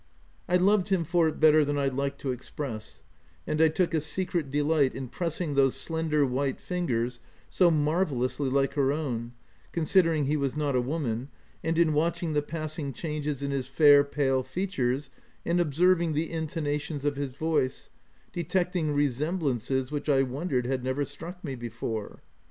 I 0.49 0.55
loved 0.55 0.89
him 0.89 1.03
for 1.03 1.27
it 1.27 1.39
better 1.39 1.63
than 1.63 1.77
I 1.77 1.87
liked 1.89 2.19
to 2.21 2.31
express; 2.31 3.03
and 3.45 3.61
I 3.61 3.67
took 3.67 3.93
a 3.93 4.01
secret 4.01 4.49
delight 4.49 4.95
in 4.95 5.09
pressing 5.09 5.53
those 5.53 5.75
slender, 5.79 6.25
white 6.25 6.59
fingers, 6.59 7.19
so 7.51 7.69
marvellously 7.69 8.49
like 8.49 8.73
her 8.73 8.91
own, 8.91 9.33
considering 9.71 10.25
he 10.25 10.37
was 10.37 10.57
not 10.57 10.75
a 10.75 10.81
woman, 10.81 11.29
and 11.63 11.77
in 11.77 11.93
watching 11.93 12.33
the 12.33 12.41
passing 12.41 12.93
changes 12.93 13.43
in 13.43 13.51
his 13.51 13.67
fair, 13.67 14.03
pale 14.03 14.41
features, 14.41 15.11
and 15.45 15.59
observing 15.59 16.13
the 16.13 16.31
intonations 16.31 17.05
of 17.05 17.15
his 17.15 17.29
voice— 17.33 17.91
detecting 18.33 18.95
resem 18.95 19.37
blances 19.37 19.91
which 19.91 20.09
I 20.09 20.23
wondered 20.23 20.65
had 20.65 20.83
never 20.83 21.05
struck 21.05 21.43
me 21.43 21.53
before. 21.53 22.23